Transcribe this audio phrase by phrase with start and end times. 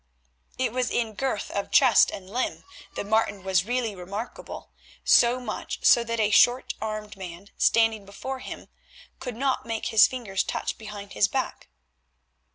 [0.57, 2.63] It was in girth of chest and limb
[2.95, 4.71] that Martin was really remarkable,
[5.03, 8.67] so much so that a short armed man standing before him
[9.19, 11.69] could not make his fingers touch behind his back.